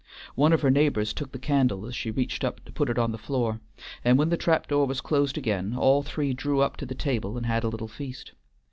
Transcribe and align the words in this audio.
One 0.33 0.51
of 0.51 0.61
her 0.61 0.71
neighbors 0.71 1.13
took 1.13 1.31
the 1.31 1.37
candle 1.37 1.85
as 1.85 1.95
she 1.95 2.09
reached 2.09 2.43
up 2.43 2.65
to 2.65 2.71
put 2.71 2.89
it 2.89 2.97
on 2.97 3.11
the 3.11 3.19
floor, 3.19 3.59
and 4.03 4.17
when 4.17 4.29
the 4.29 4.35
trap 4.35 4.65
door 4.65 4.87
was 4.87 4.99
closed 4.99 5.37
again 5.37 5.75
all 5.77 6.01
three 6.01 6.33
drew 6.33 6.59
up 6.59 6.75
to 6.77 6.87
the 6.87 6.95
table 6.95 7.37
and 7.37 7.45
had 7.45 7.63
a 7.63 7.67
little 7.69 7.87
feast. 7.87 8.31